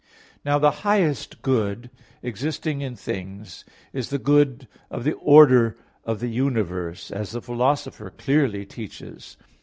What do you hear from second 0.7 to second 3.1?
highest good existing in